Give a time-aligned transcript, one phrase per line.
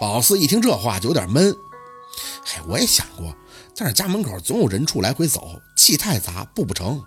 [0.00, 1.54] 宝四一听这话就有点闷。
[2.46, 3.36] 哎，我也想过，
[3.76, 6.98] 但是家门口总有人畜来回走，气太杂，布不成。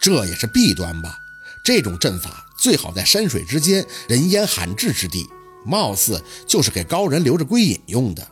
[0.00, 1.18] 这也是弊端吧？
[1.64, 5.28] 这种阵法最好在山水之间，人烟罕至之地，
[5.64, 8.24] 貌似就是给高人留着归隐用的。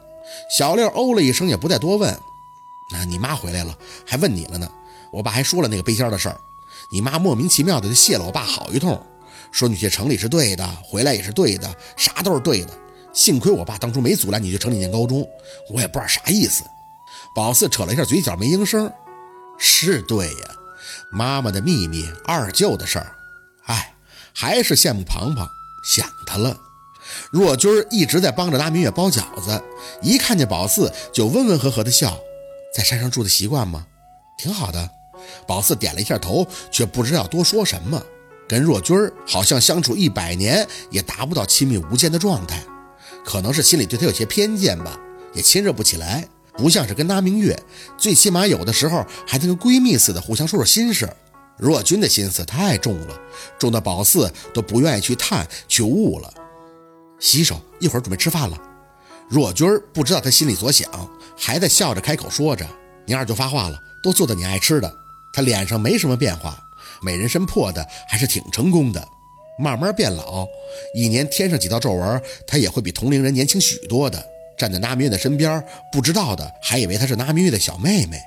[0.57, 2.17] 小六哦了一声，也不再多问。
[2.93, 3.77] 那你妈回来了，
[4.07, 4.71] 还问你了呢。
[5.13, 6.41] 我爸还说了那个背仙的事儿，
[6.93, 9.05] 你妈莫名其妙的就谢了我爸好一通，
[9.51, 12.79] 说你去城里是对的，回来也是对的，啥都是对的。
[13.13, 15.29] 幸亏我爸当初没阻拦你去城里念高中，
[15.69, 16.65] 我也不知道啥意思。
[17.35, 18.91] 宝四扯了一下嘴角，没应声。
[19.59, 20.57] 是对呀，
[21.11, 23.15] 妈妈的秘密，二舅的事儿。
[23.67, 23.95] 哎，
[24.33, 25.47] 还是羡慕庞庞，
[25.85, 26.57] 想他了。
[27.31, 29.63] 若军一直在帮着拉明月包饺子，
[30.01, 32.19] 一看见宝四就温温和和的笑。
[32.75, 33.87] 在山上住的习惯吗？
[34.39, 34.91] 挺好的。
[35.47, 38.03] 宝四点了一下头，却不知道多说什么。
[38.49, 38.97] 跟若军
[39.27, 42.63] 好像相处一百年也达不到亲密无间的状态，
[43.31, 44.99] 可能是心里对他有些偏见吧，
[45.33, 46.27] 也亲热不起来。
[46.57, 47.57] 不像是跟拉明月，
[47.97, 51.09] 最起码有的时候还能跟闺蜜似的互相说说心事。
[51.57, 53.17] 若君的心思太重了，
[53.57, 56.35] 重到宝四都不愿意去探去悟了。
[57.21, 58.61] 洗手，一会儿准备吃饭了。
[59.29, 60.91] 若君不知道他心里所想，
[61.39, 62.67] 还在笑着开口说着
[63.07, 64.93] ：“你二舅发话了，都做的你爱吃的。”
[65.33, 66.59] 他脸上没什么变化，
[67.01, 69.07] 美人参破的还是挺成功的。
[69.61, 70.47] 慢慢变老，
[70.95, 74.25] 一年添上几道皱纹，他也会比同龄人年轻许多的。
[74.57, 78.21] 站在纳明月的身边，不知道的还以为她是纳明月的小妹妹。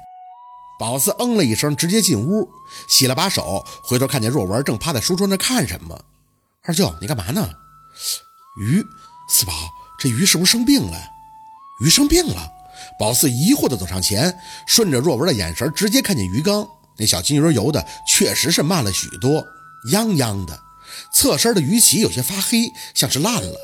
[0.79, 2.49] 宝四嗯了一声，直接进屋，
[2.89, 5.99] 洗了把手，回头看见若文正趴在书桌那看什么。
[6.63, 7.49] 二舅，你干嘛呢？
[8.59, 8.83] 鱼，
[9.29, 9.53] 四宝，
[9.99, 10.97] 这鱼是不是生病了？
[11.81, 12.51] 鱼生病了。
[12.97, 19.45] 宝四疑惑地走上前，顺着若文的眼神，直接看见鱼缸，那小金鱼游的确实是慢了许多，
[19.91, 20.59] 泱泱的。
[21.13, 23.59] 侧身的鱼鳍有些发黑，像是烂了。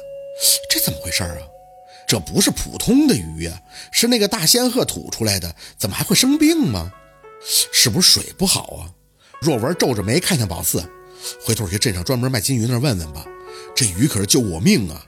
[0.69, 1.37] 这怎么回事啊？
[2.07, 6.91] 这不是普通的鱼呀，是那个大仙鹤吐出来的，怎么还会生病吗？
[7.71, 8.89] 是不是水不好啊？
[9.41, 10.83] 若文皱着眉看向宝四，
[11.45, 13.25] 回头去镇上专门卖金鱼那儿问问吧，
[13.75, 15.05] 这鱼可是救我命啊！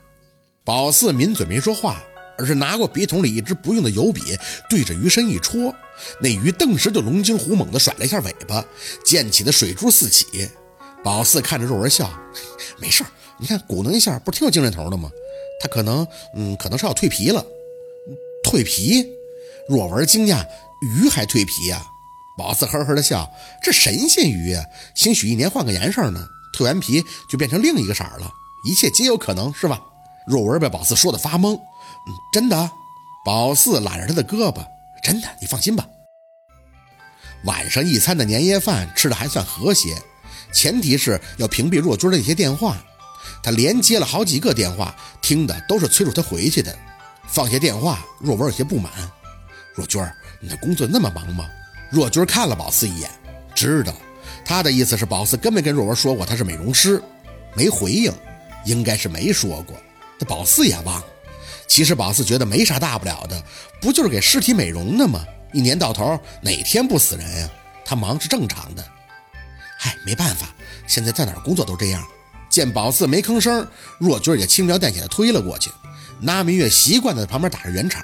[0.64, 2.00] 宝四抿嘴没说话，
[2.38, 4.20] 而是拿过笔筒里一支不用的油笔，
[4.70, 5.74] 对着鱼身一戳，
[6.20, 8.64] 那鱼顿时就龙精虎猛地甩了一下尾巴，
[9.04, 10.48] 溅起的水珠四起。
[11.02, 12.10] 宝四看着若文笑，
[12.78, 13.04] 没事
[13.38, 15.10] 你看鼓弄一下，不是挺有精神头的吗？
[15.60, 17.44] 他可能，嗯，可能是要蜕皮了。
[18.44, 19.04] 蜕皮？
[19.68, 20.46] 若文惊讶，
[20.80, 21.84] 鱼还蜕皮呀？
[22.38, 23.30] 宝四呵呵的笑，
[23.62, 24.56] 这神仙鱼，
[24.94, 26.26] 兴许一年换个颜色呢，
[26.56, 28.30] 蜕完皮就变成另一个色了，
[28.64, 29.80] 一切皆有可能，是吧？
[30.26, 31.56] 若文被宝四说的发懵。
[31.56, 32.70] 嗯，真的？
[33.24, 34.64] 宝四揽着他的胳膊，
[35.02, 35.86] 真的，你放心吧。
[37.44, 39.96] 晚上一餐的年夜饭吃的还算和谐，
[40.52, 42.76] 前提是要屏蔽若君的那些电话。
[43.42, 46.76] 他连接了好几个电话，听的都是催促他回去的。
[47.28, 48.92] 放下电话，若文有些不满
[49.74, 51.46] ：“若君儿，你的工作那么忙吗？”
[51.90, 53.10] 若君看了宝四一眼，
[53.54, 53.92] 知道
[54.44, 57.02] 他的意思是宝四根本跟若文说过他是美容师，
[57.54, 58.12] 没回应，
[58.64, 59.76] 应该是没说过。
[60.18, 61.04] 这宝四也忘了。
[61.66, 63.42] 其实宝四觉得没啥大不了的，
[63.80, 65.24] 不就是给尸体美容的吗？
[65.52, 67.50] 一年到头哪天不死人呀？
[67.84, 68.84] 他忙是正常的。
[69.84, 70.46] 嗨，没办法，
[70.86, 72.06] 现在在哪工作都这样。
[72.48, 73.66] 见宝四没吭声，
[73.98, 75.72] 若君也轻描淡写的推了过去。
[76.20, 78.00] 那明月习惯的在旁边打着圆场。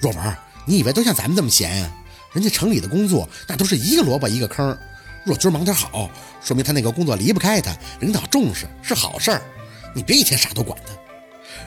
[0.00, 1.92] 若文，你以为都像咱们这么闲呀？
[2.32, 4.78] 人家城里的工作那都是一个萝卜一个坑。
[5.26, 6.08] 若君忙点好，
[6.42, 9.42] 说明他那个工作离不开他，领导重视是好事儿。
[9.94, 10.94] 你别一天啥都管他。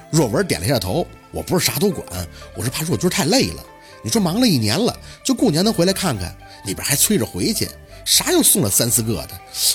[0.09, 3.63] 若文点了一下头，我不是啥都管，我是怕若君太累了。
[4.03, 7.69] 你说忙了一年了，就过年能回来看看，那边还催着回去，
[8.05, 9.29] 啥又送了三四个的。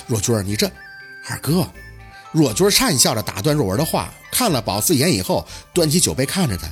[0.06, 0.70] 若君儿，你这
[1.28, 1.66] 二哥。
[2.30, 6.66] 若君儿讪笑着打断若文的话，看了宝四一眼以后，端起酒杯看着他：“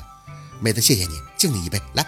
[0.59, 2.07] 妹子，谢谢你，敬你一杯。”来，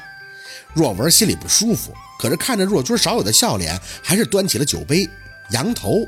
[0.72, 5.06] 若文心里不舒服，可是看着若君少有的笑脸，还是端起了酒杯，
[5.50, 5.98] 仰头，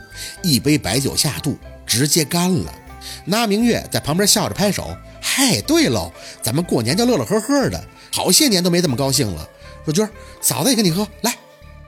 [0.43, 2.73] 一杯白酒下肚，直接干了。
[3.27, 6.11] 那明月在旁边笑着拍手：“嗨，对喽，
[6.43, 7.85] 咱们过年就乐乐呵呵的，
[8.15, 9.49] 好些年都没这么高兴了。”
[9.85, 10.09] 若君，
[10.41, 11.05] 嫂子也跟你喝。
[11.23, 11.37] 来，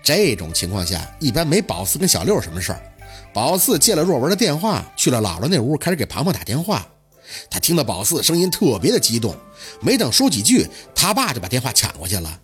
[0.02, 2.82] 这种情况下，一般没宝四跟小六什么事儿。
[3.32, 6.84] 宝四借了若文的电话，去了姥姥那屋，开始给庞庞打电话。
[7.48, 9.36] 他听到宝四声音特别的激动，
[9.80, 12.40] 没等说几句，他爸就把电话抢过去了。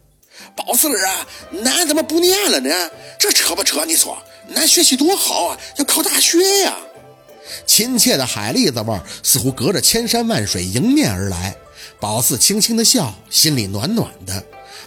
[0.55, 1.26] 宝四儿啊，
[1.64, 2.70] 俺怎么不念了呢？
[3.19, 3.85] 这扯不扯？
[3.85, 4.17] 你说，
[4.55, 6.76] 俺学习多好啊，要考大学呀！
[7.66, 11.56] 亲切的海蛎子味儿似乎隔着千山万水迎面而来。
[12.00, 14.44] 宝四轻轻的笑，心里暖暖的。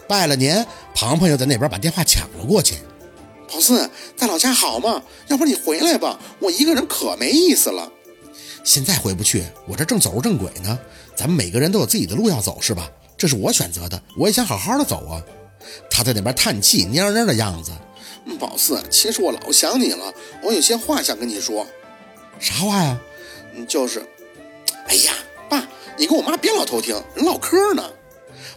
[0.08, 2.76] 拜了年，庞庞又在那边把电话抢了过去。
[3.48, 5.02] 宝四在老家好吗？
[5.28, 7.92] 要不你回来吧，我一个人可没意思了。
[8.64, 10.78] 现在回不去，我这正走入正轨呢。
[11.16, 12.90] 咱们每个人都有自己的路要走，是吧？
[13.18, 15.24] 这是我选择的，我也想好好的走啊。
[15.90, 17.72] 他在那边叹气，蔫蔫的样子。
[18.40, 20.14] 宝四，其实我老想你了，
[20.44, 21.66] 我有些话想跟你说。
[22.40, 22.98] 啥话呀？
[23.54, 24.06] 嗯，就是，
[24.88, 25.14] 哎呀，
[25.50, 25.68] 爸，
[25.98, 27.84] 你跟我妈别老偷听，人唠嗑呢。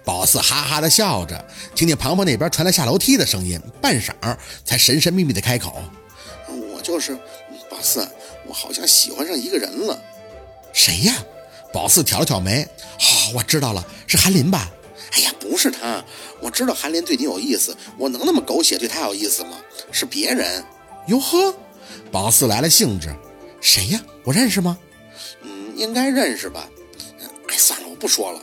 [0.04, 1.44] 宝四哈哈的笑着，
[1.75, 4.12] 听见庞庞那边传来下楼梯的声音，半晌
[4.64, 5.82] 才神神秘秘的开口
[6.48, 7.14] ：“我就是，
[7.69, 8.08] 宝四，
[8.46, 10.02] 我好像喜欢上一个人了。
[10.72, 11.14] 谁呀？”
[11.72, 12.66] 宝四挑了挑眉
[12.98, 14.70] ：“哦，我知道了，是韩林吧？”
[15.12, 16.02] 哎呀，不是他，
[16.40, 19.58] 我知道韩林对你有意思，我能那么狗血对他有意思吗？
[19.92, 20.64] 是别人。
[21.06, 21.54] 哟呵，
[22.10, 23.14] 宝四来了兴致。
[23.60, 24.00] 谁呀？
[24.25, 24.78] 我认识吗？
[25.43, 26.69] 嗯，应该认识吧。
[27.49, 28.40] 哎，算了，我不说了。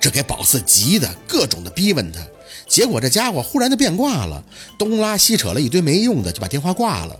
[0.00, 2.20] 这给宝四急的，各种的逼问他。
[2.66, 4.42] 结果这家伙忽然就变卦了，
[4.78, 7.18] 东拉西扯了一堆没用的，就把电话挂了。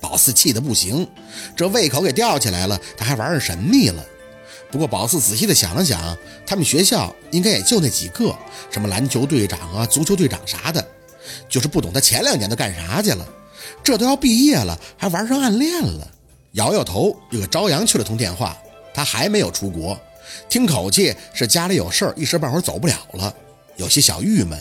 [0.00, 1.06] 宝四气得不行，
[1.56, 4.04] 这胃口给吊起来了，他还玩上神秘了。
[4.70, 6.16] 不过宝四仔细的想了想，
[6.46, 8.36] 他们学校应该也就那几个，
[8.70, 10.86] 什么篮球队长啊、足球队长啥的，
[11.48, 13.26] 就是不懂他前两年都干啥去了。
[13.82, 16.10] 这都要毕业了，还玩上暗恋了。
[16.52, 18.56] 摇摇头，又给朝阳去了通电话。
[18.94, 19.98] 他还没有出国，
[20.48, 23.34] 听口气是家里有事儿，一时半会儿走不了了，
[23.76, 24.60] 有些小郁闷。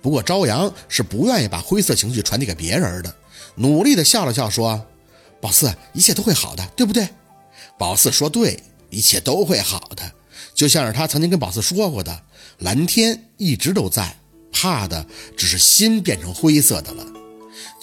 [0.00, 3.14] 不过朝阳是不愿意把灰色情绪传递给别人的，
[3.56, 4.86] 努力的笑了笑说
[5.40, 7.08] ：“宝四，一切都会好的，对不对？”
[7.78, 10.12] 宝四说：“对，一切都会好的。”
[10.54, 12.22] 就像是他曾经跟宝四说过的
[12.60, 14.16] ：“蓝天一直都在，
[14.50, 15.04] 怕的
[15.36, 17.04] 只是心变成灰色的了。”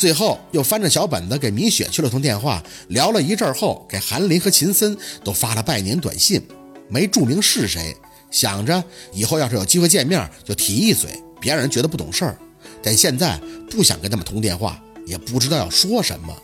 [0.03, 6.45] 最后又翻着小本子给米雪去了通电话，聊了一阵后，给韩林和秦森都发了拜年短信，
[6.89, 7.95] 没注明是谁，
[8.29, 8.83] 想着
[9.13, 11.09] 以后要是有机会见面就提一嘴，
[11.39, 12.37] 别让人觉得不懂事儿。
[12.83, 13.39] 但现在
[13.71, 16.35] 不想跟他们通电话，也不知道要说什么。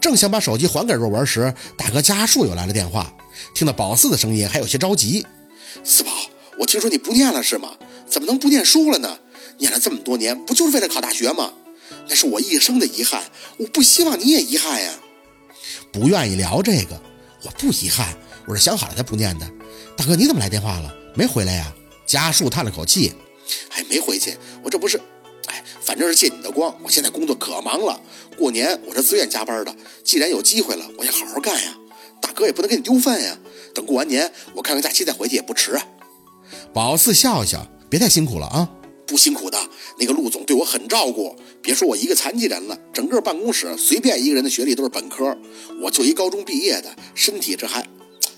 [0.00, 3.14] 正想把手机还给若文时，大哥家树又来了电话，
[3.54, 5.26] 听到宝四的声音，还有些着急
[5.84, 6.10] ：“四宝，
[6.58, 7.68] 我听说你不念了是吗？
[8.08, 9.18] 怎么能不念书了呢？
[9.58, 11.52] 念了这么多年，不就是为了考大学吗？”
[12.08, 13.22] 那是我一生的遗憾，
[13.58, 14.92] 我不希望你也遗憾呀。
[15.92, 17.00] 不愿意聊这个，
[17.44, 18.16] 我不遗憾，
[18.46, 19.50] 我是想好了才不念的。
[19.96, 20.94] 大哥，你怎么来电话了？
[21.14, 21.72] 没回来呀？
[22.06, 23.12] 家树叹了口气，
[23.70, 24.98] 哎，没回去，我这不是，
[25.46, 26.74] 哎，反正是借你的光。
[26.82, 28.00] 我现在工作可忙了，
[28.38, 29.76] 过年我是自愿加班的。
[30.02, 31.76] 既然有机会了，我也好好干呀。
[32.20, 33.36] 大哥也不能给你丢饭呀。
[33.74, 35.86] 等过完年，我看看假期再回去也不迟啊。
[36.72, 38.68] 宝四笑笑，别太辛苦了啊。
[39.08, 39.58] 不辛苦的，
[39.96, 41.34] 那个陆总对我很照顾。
[41.62, 45.34] 别说我一个残疾人了，整个办公室随便一个人的学历都是本科，
[45.80, 47.80] 我就一高中毕业的，身体这还……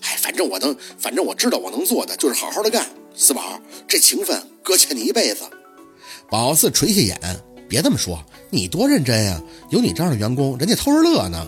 [0.03, 2.87] 哎，反正我能，反正我知道我能做的就是好好的干。
[3.17, 5.43] 四宝，这情分哥欠你一辈子。
[6.31, 7.19] 宝四垂下眼，
[7.69, 9.43] 别这么说，你多认真呀！
[9.71, 11.47] 有你这样的员工，人家偷着乐呢。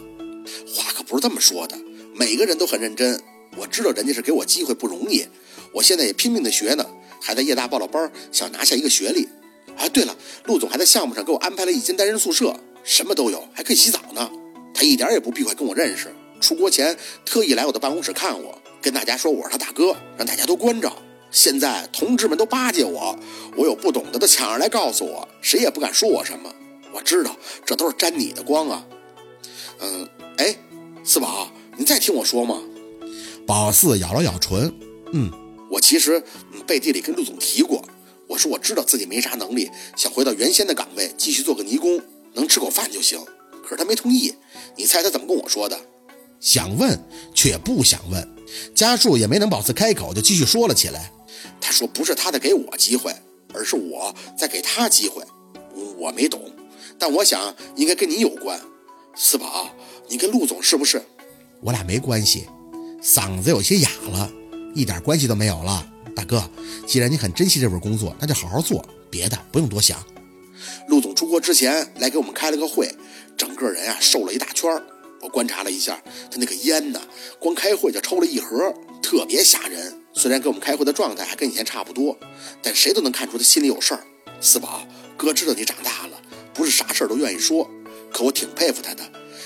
[0.67, 1.79] 话可不是这么说的，
[2.17, 3.19] 每个人都很认真。
[3.57, 5.25] 我知道人家是给我机会不容易，
[5.73, 6.85] 我现在也拼命的学呢。
[7.23, 9.29] 还在夜大报了班，想拿下一个学历。
[9.77, 10.15] 啊，对了，
[10.45, 12.55] 陆总还在项目上给我安排了一间单人宿舍，
[12.85, 14.31] 什么都有，还可以洗澡呢。
[14.75, 20.95] 他一点也不避讳跟我认识，出国前特意来我的办公室看我，跟大家说我是他大哥，让大家都关照。
[21.31, 23.19] 现在同志们都巴结我，
[23.57, 26.55] 我有不懂的都抢着来告诉我，谁也不敢说我什么。
[26.93, 27.35] 我知道
[27.65, 28.85] 这都是沾你的光啊。
[29.81, 30.55] 嗯，哎，
[31.03, 32.61] 四宝，你再听我说嘛。
[33.47, 34.71] 宝四咬了咬唇，
[35.13, 35.42] 嗯。
[35.73, 36.23] 我其实
[36.67, 37.83] 背地里跟陆总提过，
[38.29, 41.99] 我说我知道自己没啥能力，想回到原先的岗位继续做个泥工，
[42.35, 43.19] 能吃口饭就行。
[43.63, 44.35] 可是他没同意。
[44.77, 45.81] 你猜他怎么跟我说的？
[46.41, 47.03] 想问
[47.35, 48.29] 却不想问。
[48.75, 51.11] 家树也没能保持开口，就继续说了起来。
[51.59, 53.11] 他说不是他在给我机会，
[53.55, 55.25] 而是我在给他机会。
[55.97, 56.53] 我没懂，
[56.99, 58.61] 但我想应该跟你有关。
[59.17, 59.75] 四宝，
[60.07, 61.03] 你跟陆总是不是？
[61.63, 62.47] 我俩没关系。
[63.03, 64.31] 嗓子有些哑了。
[64.75, 66.43] 一点关系都没有了，大哥。
[66.87, 70.03] 既然你很珍惜这份工作，那就好好做，别的不用多想。
[70.89, 72.95] 陆总出国之前来给我们开了个会，
[73.37, 74.71] 整个人啊瘦了一大圈
[75.21, 76.01] 我观察了一下，
[76.31, 77.01] 他那个烟呢，
[77.39, 79.99] 光开会就抽了一盒，特别吓人。
[80.15, 82.19] 虽然跟我们开会的状态还跟以前差不多，
[82.63, 84.05] 但谁都能看出他心里有事儿。
[84.41, 84.87] 四宝，
[85.17, 86.21] 哥知道你长大了，
[86.53, 87.71] 不是啥事儿都愿意说，
[88.13, 89.03] 可我挺佩服他的。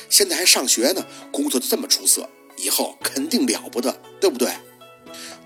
[0.08, 4.48] 现在还上学呢，工作这么出色，以后肯定了不得，对不对？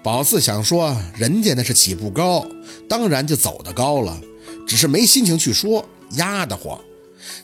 [0.02, 2.46] 宝四想说，人家那是起步高，
[2.88, 4.18] 当然就走得高了，
[4.66, 6.80] 只是没心情去说，压得慌。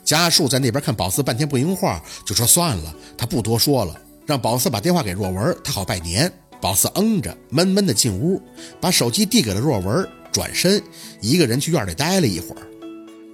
[0.02, 6.32] 家树在那边看宝四半天不应话，就说算了，他不多说了，让宝四把电话给若文，他好拜年。
[6.58, 8.40] 宝四嗯着，闷闷的进屋，
[8.80, 10.82] 把手机递给了若文，转身
[11.20, 12.62] 一个人去院里待了一会儿。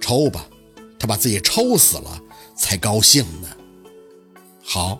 [0.01, 0.45] 抽吧，
[0.99, 2.21] 他把自己抽死了
[2.57, 3.47] 才高兴呢。
[4.61, 4.99] 好。